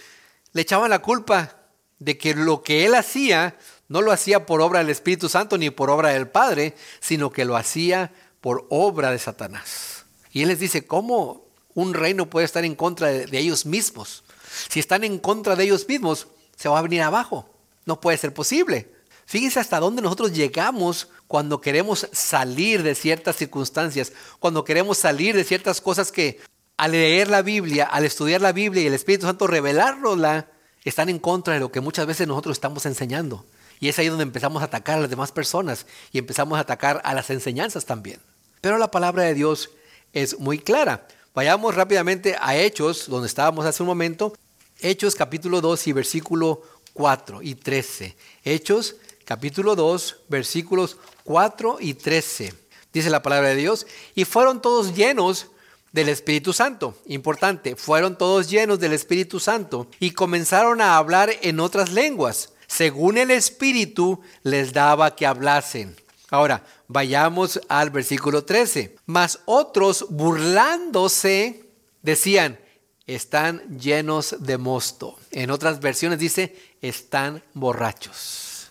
[0.52, 1.56] le echaban la culpa
[1.98, 3.56] de que lo que él hacía
[3.88, 7.44] no lo hacía por obra del Espíritu Santo ni por obra del Padre, sino que
[7.44, 10.04] lo hacía por obra de Satanás.
[10.32, 14.24] Y él les dice, ¿cómo un reino puede estar en contra de, ellos mismos?
[14.68, 17.48] Si están en contra de ellos mismos, se va a venir abajo.
[17.86, 18.90] No puede ser posible.
[19.24, 25.44] Fíjense hasta dónde nosotros llegamos cuando queremos salir de ciertas circunstancias, cuando queremos salir de
[25.44, 26.40] ciertas cosas que
[26.76, 30.48] al leer la Biblia, al estudiar la Biblia y el Espíritu Santo revelárnosla,
[30.84, 33.44] están en contra de lo que muchas veces nosotros estamos enseñando.
[33.80, 37.00] Y es ahí donde empezamos a atacar a las demás personas y empezamos a atacar
[37.04, 38.20] a las enseñanzas también.
[38.60, 39.70] Pero la palabra de Dios
[40.12, 41.06] es muy clara.
[41.34, 44.32] Vayamos rápidamente a Hechos, donde estábamos hace un momento.
[44.80, 46.62] Hechos capítulo 2 y versículo
[46.96, 48.16] 4 y 13.
[48.42, 52.54] Hechos capítulo 2 versículos 4 y 13.
[52.92, 53.86] Dice la palabra de Dios.
[54.14, 55.48] Y fueron todos llenos
[55.92, 56.96] del Espíritu Santo.
[57.06, 63.18] Importante, fueron todos llenos del Espíritu Santo y comenzaron a hablar en otras lenguas según
[63.18, 65.94] el Espíritu les daba que hablasen.
[66.30, 68.96] Ahora, vayamos al versículo 13.
[69.06, 71.64] Mas otros burlándose
[72.02, 72.58] decían,
[73.06, 75.18] están llenos de mosto.
[75.30, 78.68] En otras versiones dice, están borrachos.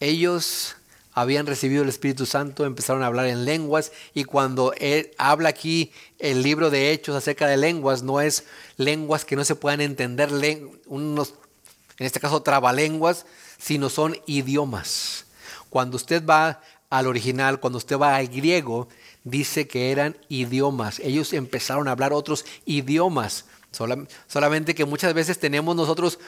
[0.00, 0.76] Ellos
[1.12, 5.92] habían recibido el Espíritu Santo, empezaron a hablar en lenguas y cuando él habla aquí
[6.18, 8.44] el libro de Hechos acerca de lenguas, no es
[8.76, 10.76] lenguas que no se puedan entender, en
[11.98, 13.26] este caso trabalenguas,
[13.58, 15.26] sino son idiomas.
[15.70, 18.88] Cuando usted va al original, cuando usted va al griego,
[19.24, 21.00] dice que eran idiomas.
[21.00, 23.46] Ellos empezaron a hablar otros idiomas.
[24.28, 26.18] solamente que muchas veces tenemos nosotros,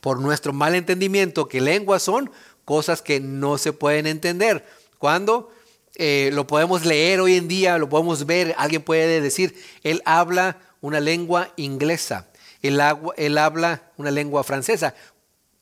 [0.00, 2.30] por nuestro mal entendimiento, que lenguas son
[2.64, 4.64] cosas que no se pueden entender.
[4.98, 5.50] Cuando
[5.96, 10.58] eh, lo podemos leer hoy en día, lo podemos ver, alguien puede decir, él habla
[10.80, 12.28] una lengua inglesa
[12.62, 14.94] él, habla una lengua francesa,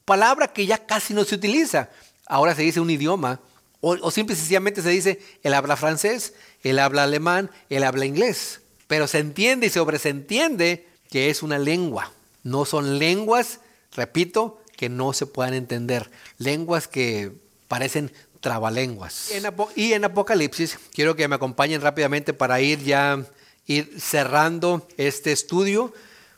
[0.04, 1.90] palabra que ya casi no se utiliza.
[2.26, 3.40] Ahora se dice un idioma,
[3.86, 8.04] o, o simple y sencillamente se dice, él habla francés, él habla alemán, él habla
[8.04, 8.60] inglés.
[8.88, 12.12] Pero se entiende y se entiende que es una lengua.
[12.42, 13.60] No son lenguas,
[13.92, 16.10] repito, que no se puedan entender.
[16.38, 17.30] Lenguas que
[17.68, 19.30] parecen trabalenguas.
[19.76, 23.24] y en Apocalipsis, quiero que me acompañen rápidamente para ir ya
[23.66, 25.92] ir cerrando este estudio.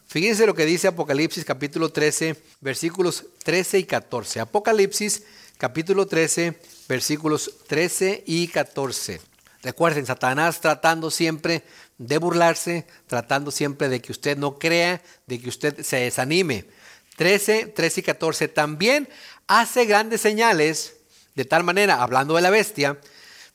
[0.07, 4.41] Fíjense lo que dice Apocalipsis capítulo 13, versículos 13 y 14.
[4.41, 5.23] Apocalipsis
[5.59, 6.59] capítulo 13,
[6.89, 9.21] versículos 13 y 14.
[9.63, 11.63] Recuerden, Satanás tratando siempre
[11.99, 16.65] de burlarse, tratando siempre de que usted no crea, de que usted se desanime.
[17.17, 18.49] 13, 13 y 14.
[18.49, 19.09] También
[19.47, 20.95] hace grandes señales,
[21.35, 22.99] de tal manera, hablando de la bestia,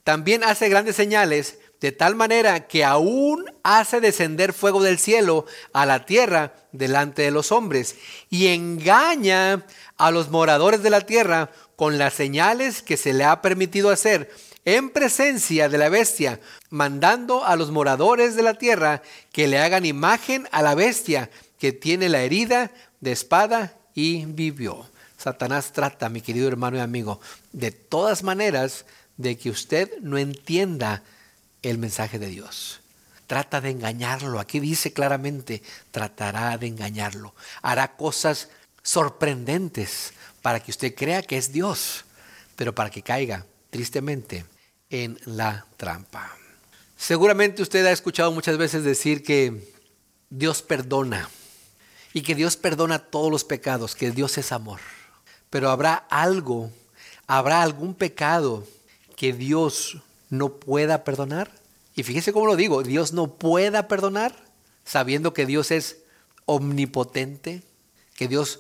[0.03, 5.85] también hace grandes señales de tal manera que aún hace descender fuego del cielo a
[5.85, 7.97] la tierra delante de los hombres
[8.29, 9.65] y engaña
[9.97, 14.31] a los moradores de la tierra con las señales que se le ha permitido hacer
[14.65, 19.85] en presencia de la bestia, mandando a los moradores de la tierra que le hagan
[19.85, 24.85] imagen a la bestia que tiene la herida de espada y vivió.
[25.17, 27.19] Satanás trata, mi querido hermano y amigo,
[27.51, 28.85] de todas maneras
[29.17, 31.03] de que usted no entienda
[31.61, 32.81] el mensaje de Dios.
[33.27, 34.39] Trata de engañarlo.
[34.39, 37.33] Aquí dice claramente, tratará de engañarlo.
[37.61, 38.49] Hará cosas
[38.81, 42.05] sorprendentes para que usted crea que es Dios,
[42.55, 44.45] pero para que caiga tristemente
[44.91, 46.31] en la trampa.
[46.95, 49.73] Seguramente usted ha escuchado muchas veces decir que
[50.29, 51.29] Dios perdona
[52.13, 54.81] y que Dios perdona todos los pecados, que Dios es amor.
[55.49, 56.69] Pero habrá algo,
[57.25, 58.67] habrá algún pecado
[59.15, 59.97] que Dios
[60.29, 61.51] no pueda perdonar?
[61.95, 64.35] Y fíjese cómo lo digo, Dios no pueda perdonar
[64.83, 65.99] sabiendo que Dios es
[66.45, 67.63] omnipotente,
[68.15, 68.59] que Dios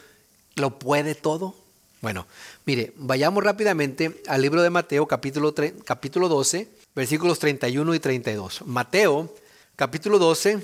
[0.55, 1.62] lo puede todo.
[2.03, 2.27] Bueno,
[2.65, 8.63] mire, vayamos rápidamente al libro de Mateo capítulo, capítulo 12, versículos 31 y 32.
[8.65, 9.33] Mateo
[9.77, 10.59] capítulo 12,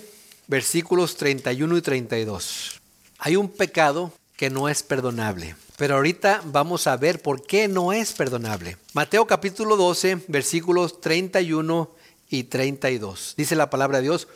[0.47, 2.81] versículos 31 y 32.
[3.19, 5.55] Hay un pecado que no es perdonable.
[5.77, 8.75] Pero ahorita vamos a ver por qué no es perdonable.
[8.91, 11.89] Mateo capítulo 12, versículos 31
[12.29, 13.35] y 32.
[13.37, 14.27] Dice la palabra de Dios,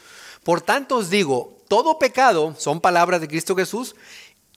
[0.44, 3.96] por tanto os digo, todo pecado, son palabras de Cristo Jesús,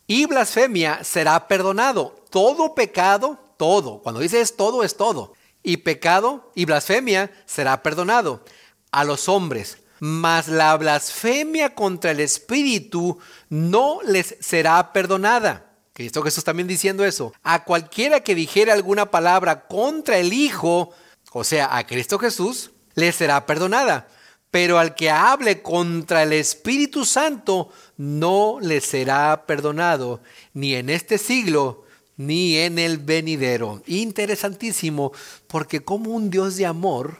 [0.06, 2.16] y blasfemia será perdonado.
[2.30, 5.34] Todo pecado, todo, cuando dice es todo, es todo.
[5.62, 8.44] Y pecado y blasfemia será perdonado
[8.92, 15.72] a los hombres mas la blasfemia contra el Espíritu no les será perdonada.
[15.92, 17.32] Cristo Jesús también diciendo eso.
[17.42, 20.92] A cualquiera que dijere alguna palabra contra el Hijo,
[21.32, 24.08] o sea, a Cristo Jesús, le será perdonada.
[24.50, 30.20] Pero al que hable contra el Espíritu Santo, no le será perdonado,
[30.52, 31.84] ni en este siglo,
[32.16, 33.82] ni en el venidero.
[33.86, 35.12] Interesantísimo,
[35.46, 37.18] porque como un Dios de amor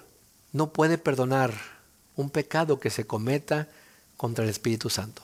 [0.53, 1.55] no puede perdonar
[2.17, 3.69] un pecado que se cometa
[4.17, 5.23] contra el Espíritu Santo.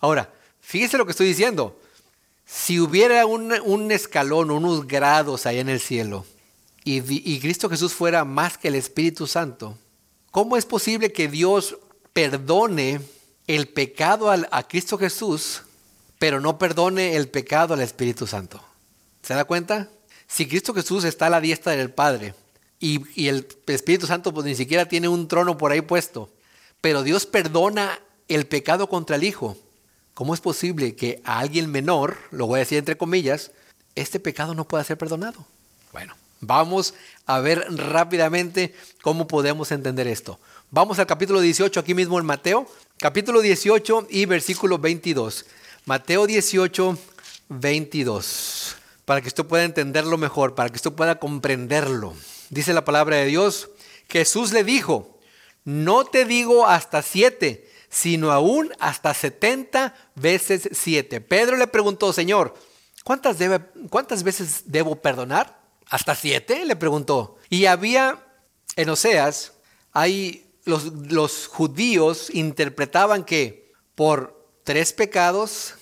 [0.00, 1.78] Ahora, fíjese lo que estoy diciendo.
[2.46, 6.26] Si hubiera un, escalón, unos grados ahí en el cielo,
[6.84, 9.78] y, y Cristo Jesús fuera más que el Espíritu Santo,
[10.30, 11.78] ¿cómo es posible que Dios
[12.12, 13.00] perdone
[13.46, 15.62] el pecado a Cristo Jesús,
[16.18, 18.62] pero no perdone el pecado al Espíritu Santo?
[19.22, 19.88] ¿Se da cuenta?
[20.26, 22.34] Si Cristo Jesús está a la diestra del Padre
[22.80, 26.30] y, el Espíritu Santo pues ni siquiera tiene un trono por ahí puesto,
[26.80, 29.56] pero Dios perdona el pecado contra el Hijo,
[30.12, 33.52] ¿cómo es posible que a alguien menor, lo voy a decir entre comillas,
[33.94, 35.46] este pecado no pueda ser perdonado?
[35.92, 36.94] Bueno, vamos
[37.26, 40.38] a ver rápidamente cómo podemos entender esto.
[40.76, 42.66] Vamos al capítulo 18, aquí mismo en Mateo,
[42.98, 45.46] capítulo 18 y versículo 22.
[45.84, 46.98] Mateo 18,
[47.48, 52.12] 22 para que usted pueda entenderlo mejor, para que usted pueda comprenderlo.
[52.50, 53.70] Dice la palabra de Dios,
[54.08, 55.20] Jesús le dijo,
[55.62, 61.20] no te digo hasta siete, sino aún hasta setenta veces siete.
[61.20, 62.52] Pedro le preguntó, Señor,
[63.04, 63.36] ¿cuántas,
[63.90, 65.56] ¿cuántas veces debo perdonar?
[65.86, 66.64] ¿Hasta siete?
[66.64, 67.36] Le preguntó.
[67.48, 68.26] Y había
[68.74, 69.52] en Oseas,
[69.92, 75.74] hay los, judíos interpretaban que por tres pecados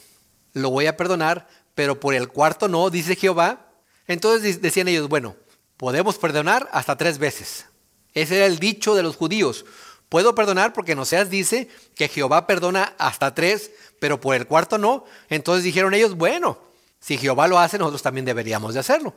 [0.52, 3.70] lo voy a perdonar, pero por el cuarto no, dice Jehová.
[4.06, 5.36] Entonces decían ellos, bueno,
[5.76, 7.66] podemos perdonar hasta tres veces.
[8.14, 9.64] Ese era el dicho de los judíos.
[10.08, 14.76] Puedo perdonar porque no seas dice que Jehová perdona hasta tres, pero por el cuarto
[14.76, 15.04] no.
[15.30, 16.58] Entonces dijeron ellos, bueno,
[17.00, 19.14] si Jehová lo hace, nosotros también deberíamos de hacerlo.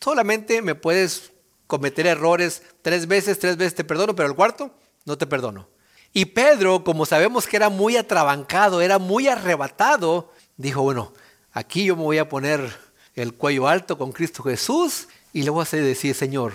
[0.00, 1.32] Solamente me puedes
[1.66, 4.72] cometer errores tres veces, tres veces te perdono, pero el cuarto
[5.08, 5.68] no te perdono.
[6.12, 11.12] Y Pedro, como sabemos que era muy atrabancado, era muy arrebatado, dijo, bueno,
[11.58, 12.72] Aquí yo me voy a poner
[13.16, 16.52] el cuello alto con Cristo Jesús y le voy a decir, Señor,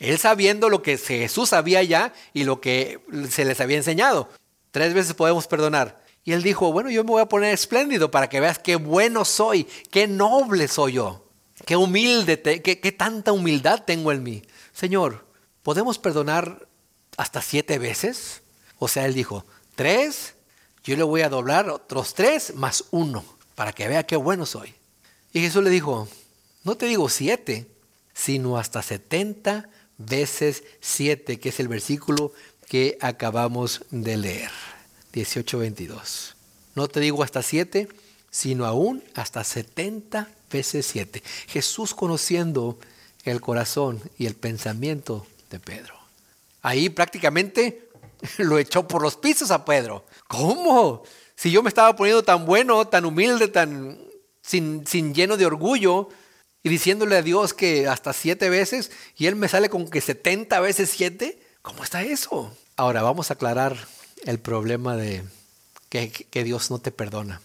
[0.00, 3.00] él sabiendo lo que Jesús sabía ya y lo que
[3.30, 4.28] se les había enseñado.
[4.72, 6.02] Tres veces podemos perdonar.
[6.24, 9.24] Y él dijo, bueno, yo me voy a poner espléndido para que veas qué bueno
[9.24, 11.28] soy, qué noble soy yo,
[11.66, 14.42] qué humilde, qué tanta humildad tengo en mí.
[14.72, 15.26] Señor,
[15.62, 16.66] ¿podemos perdonar
[17.16, 18.42] hasta siete veces?
[18.78, 19.44] O sea, él dijo,
[19.74, 20.34] tres,
[20.84, 24.74] yo le voy a doblar otros tres más uno para que vea qué bueno soy.
[25.32, 26.08] Y Jesús le dijo,
[26.64, 27.66] no te digo siete,
[28.14, 32.32] sino hasta setenta veces siete, que es el versículo
[32.68, 34.50] que acabamos de leer.
[35.12, 36.34] 18.22.
[36.74, 37.88] No te digo hasta siete,
[38.30, 41.22] sino aún hasta setenta veces siete.
[41.48, 42.78] Jesús conociendo
[43.24, 46.01] el corazón y el pensamiento de Pedro.
[46.62, 47.88] Ahí prácticamente
[48.38, 50.04] lo echó por los pisos a Pedro.
[50.28, 51.02] ¿Cómo?
[51.34, 53.98] Si yo me estaba poniendo tan bueno, tan humilde, tan
[54.40, 56.08] sin, sin lleno de orgullo,
[56.62, 60.60] y diciéndole a Dios que hasta siete veces, y Él me sale con que 70
[60.60, 62.56] veces siete, ¿cómo está eso?
[62.76, 63.76] Ahora vamos a aclarar
[64.24, 65.24] el problema de
[65.88, 67.40] que, que Dios no te perdona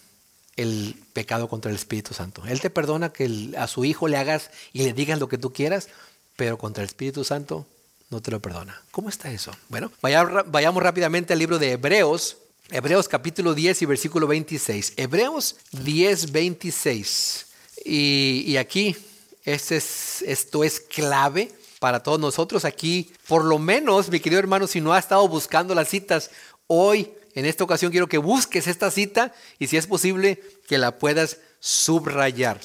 [0.56, 2.44] el pecado contra el Espíritu Santo.
[2.46, 5.52] Él te perdona que a su hijo le hagas y le digas lo que tú
[5.52, 5.88] quieras,
[6.36, 7.66] pero contra el Espíritu Santo
[8.10, 8.80] no te lo perdona.
[8.90, 9.52] ¿Cómo está eso?
[9.68, 12.38] Bueno, vayamos rápidamente al libro de Hebreos,
[12.70, 14.94] Hebreos capítulo 10 y versículo 26.
[14.96, 17.46] Hebreos 10, 26.
[17.84, 18.96] Y, aquí,
[19.44, 23.12] este es, esto es clave para todos nosotros aquí.
[23.26, 26.30] Por lo menos, mi querido hermano, si no ha estado buscando las citas,
[26.66, 30.98] hoy, en esta ocasión, quiero que busques esta cita y si es posible, que la
[30.98, 32.60] puedas subrayar.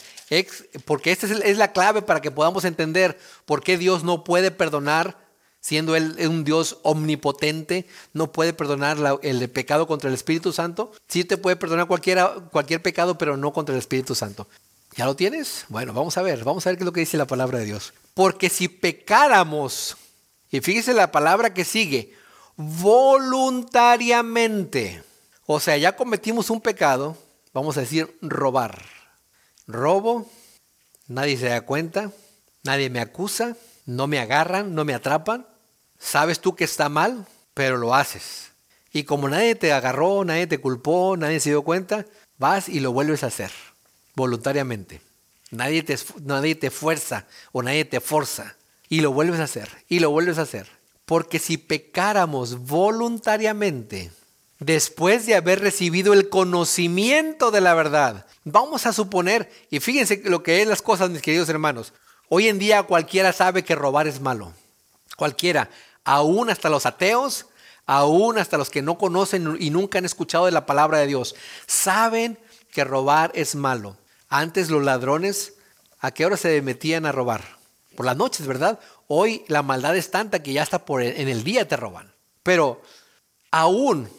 [0.86, 5.23] Porque esta es la clave para que podamos entender por qué Dios no puede perdonar
[5.64, 10.92] siendo Él un Dios omnipotente, no puede perdonar el pecado contra el Espíritu Santo.
[11.08, 14.50] Sí te puede perdonar cualquier pecado, pero no contra el Espíritu Santo.
[14.98, 15.64] ¿Ya lo tienes?
[15.70, 17.66] Bueno, vamos a ver, vamos a ver qué es lo que dice la palabra de
[17.66, 17.94] Dios.
[18.14, 19.96] Porque si pecáramos,
[20.52, 22.14] y fíjese la palabra que sigue,
[22.58, 25.02] voluntariamente,
[25.46, 27.16] o sea, ya cometimos un pecado,
[27.54, 28.84] vamos a decir robar.
[29.66, 30.30] Robo,
[31.08, 32.12] nadie se da cuenta,
[32.64, 35.48] nadie me acusa, no me agarran, no me atrapan,
[36.04, 38.52] Sabes tú que está mal, pero lo haces.
[38.92, 42.06] Y como nadie te agarró, nadie te culpó, nadie se dio cuenta,
[42.38, 43.52] vas y lo vuelves a hacer
[44.16, 45.02] voluntariamente.
[45.50, 48.56] Nadie te, nadie te fuerza o nadie te forza.
[48.90, 50.68] Y lo vuelves a hacer, y lo vuelves a hacer.
[51.06, 54.12] Porque si pecáramos voluntariamente,
[54.60, 60.44] después de haber recibido el conocimiento de la verdad, vamos a suponer, y fíjense lo
[60.44, 61.94] que es las cosas, mis queridos hermanos,
[62.30, 64.54] hoy en día cualquiera sabe que robar es malo.
[65.16, 65.70] Cualquiera
[66.04, 67.48] aún hasta los ateos,
[67.86, 71.36] aún hasta los que no conocen y nunca han escuchado de la palabra de Dios,
[71.68, 72.40] saben
[72.72, 73.98] que robar es malo.
[74.30, 75.54] Antes los ladrones
[76.04, 77.44] ¿a qué hora se metían a robar?
[77.96, 78.80] Por las noches, ¿verdad?
[79.08, 82.14] Hoy la maldad es tanta que ya hasta por en el día te roban.
[82.44, 82.82] Pero
[83.52, 84.10] aún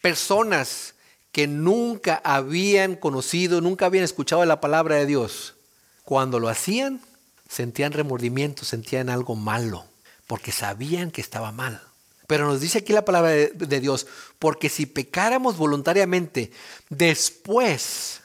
[0.00, 0.94] personas
[1.30, 5.54] que nunca habían conocido, nunca habían escuchado la palabra de Dios,
[6.02, 7.02] cuando lo hacían,
[7.46, 9.84] sentían remordimiento, sentían algo malo,
[10.28, 11.82] porque sabían que estaba mal.
[12.28, 14.06] Pero nos dice aquí la palabra de, de Dios,
[14.38, 16.52] porque si pecáramos voluntariamente
[16.90, 18.20] después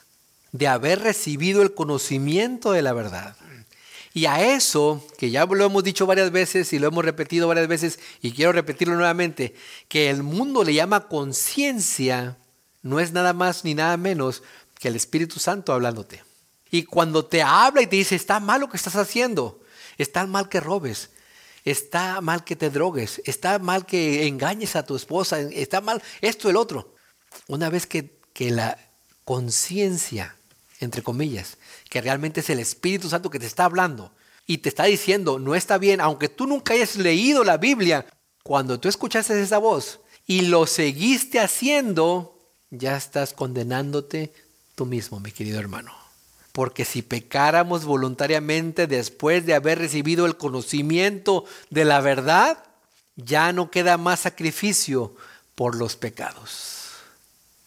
[0.52, 3.36] de haber recibido el conocimiento de la verdad,
[4.16, 7.66] y a eso, que ya lo hemos dicho varias veces y lo hemos repetido varias
[7.66, 9.56] veces y quiero repetirlo nuevamente,
[9.88, 12.36] que el mundo le llama conciencia,
[12.82, 14.44] no es nada más ni nada menos
[14.78, 16.22] que el Espíritu Santo hablándote.
[16.70, 19.60] Y cuando te habla y te dice, está mal lo que estás haciendo,
[19.98, 21.10] está mal que robes,
[21.64, 26.50] está mal que te drogues, está mal que engañes a tu esposa, está mal esto,
[26.50, 26.94] el otro.
[27.48, 28.12] Una vez que,
[28.50, 28.78] la
[29.24, 30.36] conciencia,
[30.80, 31.56] entre comillas,
[31.88, 34.12] que realmente es el Espíritu Santo que te está hablando
[34.46, 38.06] y te está diciendo, no está bien, aunque tú nunca hayas leído la Biblia,
[38.42, 42.38] cuando tú escuchaste esa voz y lo seguiste haciendo,
[42.70, 44.34] ya estás condenándote
[44.74, 46.03] tú mismo, mi querido hermano.
[46.54, 52.62] Porque si pecáramos voluntariamente después de haber recibido el conocimiento de la verdad,
[53.16, 55.16] ya no queda más sacrificio
[55.56, 56.92] por los pecados.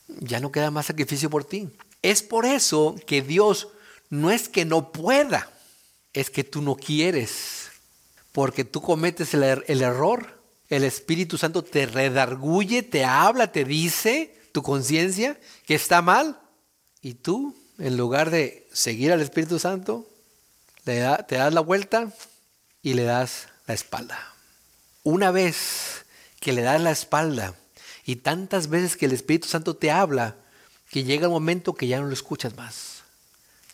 [0.08, 1.70] Ya no queda más sacrificio por ti.
[2.02, 3.68] Es por eso que Dios
[4.10, 5.52] no es que no pueda,
[6.14, 7.68] es que tú no quieres,
[8.32, 10.42] porque tú cometes el, er-, error.
[10.70, 16.40] El Espíritu Santo te redarguye, te habla, te dice tu conciencia que está mal.
[17.02, 20.08] Y tú, en lugar de seguir al Espíritu Santo,
[20.84, 22.14] te das la vuelta
[22.82, 24.34] y le das la espalda.
[25.04, 26.06] Una vez
[26.40, 27.56] que le das la espalda
[28.06, 30.36] y tantas veces que el Espíritu Santo te habla,
[30.90, 32.98] que llega el momento que ya no lo escuchas más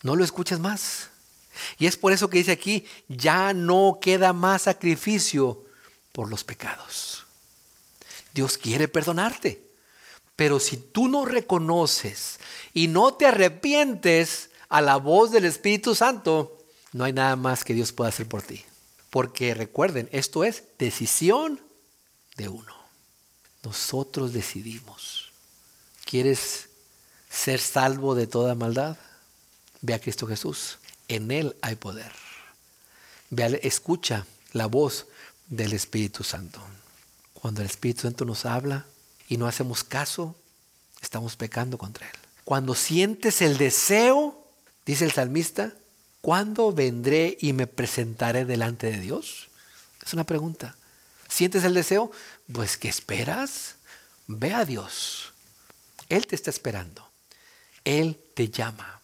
[0.03, 1.09] no lo escuches más.
[1.79, 5.65] Y es por eso que dice aquí, ya no queda más sacrificio
[6.11, 7.25] por los pecados.
[8.33, 9.63] Dios quiere perdonarte.
[10.35, 12.39] Pero si tú no reconoces
[12.73, 16.57] y no te arrepientes a la voz del Espíritu Santo,
[16.93, 18.63] no hay nada más que Dios pueda hacer por ti.
[19.09, 21.61] Porque recuerden, esto es decisión
[22.37, 22.73] de uno.
[23.63, 25.31] Nosotros decidimos.
[26.05, 26.69] ¿Quieres
[27.29, 28.97] ser salvo de toda maldad?
[29.81, 30.79] Ve a Cristo Jesús.
[31.07, 32.11] En Él hay poder.
[33.29, 35.07] Ve, escucha la voz
[35.47, 36.59] del Espíritu Santo.
[37.33, 38.85] Cuando el Espíritu Santo nos habla
[39.27, 40.35] y no hacemos caso,
[41.01, 42.17] estamos pecando contra Él.
[42.43, 44.42] Cuando sientes el deseo,
[44.85, 45.73] dice el salmista,
[46.21, 49.49] ¿cuándo vendré y me presentaré delante de Dios?
[50.05, 50.75] Es una pregunta.
[51.27, 52.11] ¿Sientes el deseo?
[52.51, 53.75] Pues ¿qué esperas?
[54.27, 55.33] Ve a Dios.
[56.09, 57.07] Él te está esperando.
[57.83, 59.01] Él te llama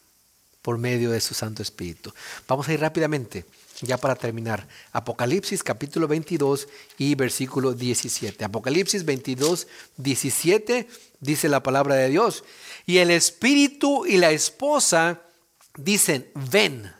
[0.62, 2.14] por medio de su Santo Espíritu.
[2.48, 3.46] Vamos a ir rápidamente,
[3.82, 4.68] ya para terminar.
[4.92, 6.68] Apocalipsis capítulo 22
[6.98, 8.44] y versículo 17.
[8.44, 9.68] Apocalipsis 22,
[9.98, 10.88] 17
[11.20, 12.44] dice la palabra de Dios.
[12.86, 15.22] Y el Espíritu y la esposa
[15.76, 16.92] dicen, ven,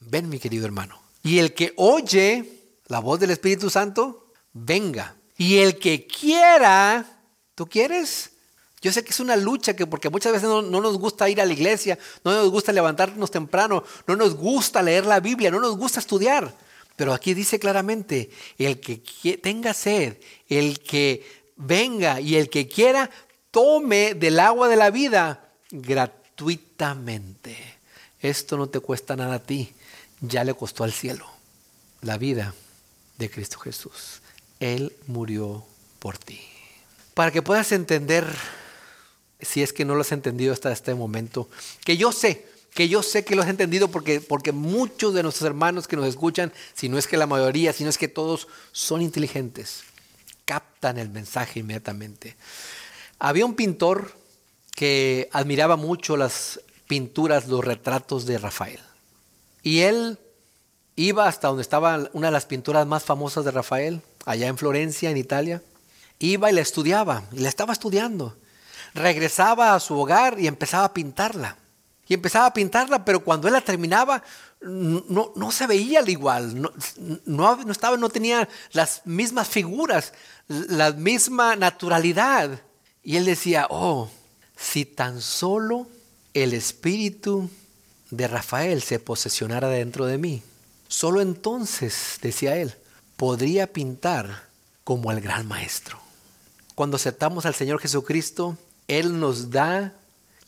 [0.00, 1.00] ven mi querido hermano.
[1.22, 2.44] Y el que oye
[2.86, 5.14] la voz del Espíritu Santo, venga.
[5.36, 7.20] Y el que quiera,
[7.54, 8.30] ¿tú quieres?
[8.82, 11.44] Yo sé que es una lucha que porque muchas veces no, nos gusta ir a
[11.44, 15.76] la iglesia, no nos gusta levantarnos temprano, no nos gusta leer la Biblia, no nos
[15.76, 16.54] gusta estudiar.
[16.96, 18.98] Pero aquí dice claramente, el que
[19.42, 20.16] tenga sed,
[20.48, 23.10] el que venga y el que quiera,
[23.50, 27.69] tome del agua de la vida gratuitamente.
[28.20, 29.72] Esto no te cuesta nada a ti,
[30.20, 31.26] ya le costó al cielo
[32.02, 32.54] la vida
[33.18, 34.20] de Cristo Jesús.
[34.58, 35.64] Él murió
[35.98, 36.40] por ti.
[37.14, 38.26] Para que puedas entender
[39.40, 41.48] si es que no lo has entendido hasta este momento,
[41.84, 45.46] que yo sé, que yo sé que lo has entendido porque, porque muchos de nuestros
[45.46, 48.48] hermanos que nos escuchan, si no es que la mayoría, si no es que todos,
[48.72, 49.82] son inteligentes,
[50.44, 52.36] captan el mensaje inmediatamente.
[53.18, 54.14] Había un pintor
[54.74, 56.60] que admiraba mucho las
[56.90, 58.80] pinturas, los retratos de Rafael.
[59.62, 60.18] Y él
[60.96, 65.08] iba hasta donde estaba una de las pinturas más famosas de Rafael, allá en Florencia,
[65.08, 65.62] en Italia.
[66.18, 68.36] Iba y la estudiaba, y la estaba estudiando
[68.94, 71.56] regresaba a su hogar y empezaba a pintarla.
[72.06, 74.22] Y empezaba a pintarla, pero cuando él la terminaba,
[74.60, 76.60] no, no se veía al igual.
[76.60, 76.72] No,
[77.24, 80.12] no, estaba, no tenía las mismas figuras,
[80.48, 82.60] la misma naturalidad.
[83.04, 84.10] Y él decía, oh,
[84.56, 85.86] si tan solo
[86.34, 87.50] el espíritu
[88.10, 90.42] de Rafael se posesionara dentro de mí,
[90.88, 92.74] solo entonces, decía él,
[93.16, 94.48] podría pintar
[94.84, 96.00] como el gran maestro.
[96.74, 98.56] Cuando aceptamos al Señor Jesucristo,
[98.88, 99.92] él nos da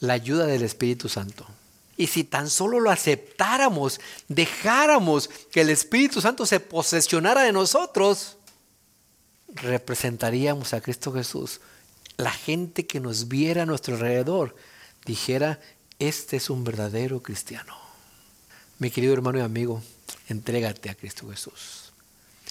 [0.01, 1.47] la ayuda del Espíritu Santo.
[1.97, 8.37] Y si tan solo lo aceptáramos, dejáramos que el Espíritu Santo se posesionara de nosotros,
[9.55, 11.61] representaríamos a Cristo Jesús.
[12.16, 14.57] La gente que nos viera a nuestro alrededor
[15.05, 15.61] dijera,
[15.98, 17.76] este es un verdadero cristiano.
[18.78, 19.82] Mi querido hermano y amigo,
[20.28, 21.92] entrégate a Cristo Jesús.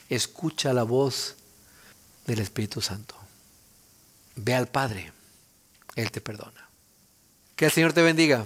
[0.09, 1.35] Escucha la voz
[2.25, 3.15] del Espíritu Santo.
[4.35, 5.11] Ve al Padre.
[5.95, 6.69] Él te perdona.
[7.55, 8.45] Que el Señor te bendiga.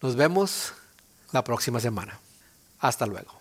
[0.00, 0.72] Nos vemos
[1.32, 2.18] la próxima semana.
[2.80, 3.37] Hasta luego.